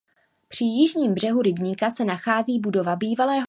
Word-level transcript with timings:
Při 0.47 0.65
jižním 0.65 1.13
břehu 1.13 1.41
rybníka 1.41 1.91
se 1.91 2.05
nachází 2.05 2.59
budova 2.59 2.95
bývalého 2.95 3.15
vodního 3.15 3.27
mlýna. 3.27 3.39